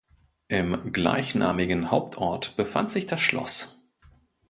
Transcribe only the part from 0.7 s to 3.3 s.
gleichnamigen Hauptort befand sich das